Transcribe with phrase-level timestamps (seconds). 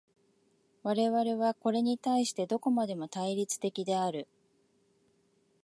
[0.81, 4.27] 我々はこれに対してどこまでも対立的である。